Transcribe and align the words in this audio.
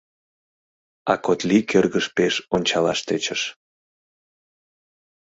А 1.11 1.13
Котли 1.25 1.57
кӧргыш 1.69 2.05
пеш 2.15 2.35
ончалаш 2.55 2.99
тӧчыш. 3.07 3.41